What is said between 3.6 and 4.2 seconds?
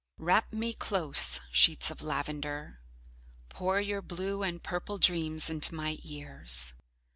your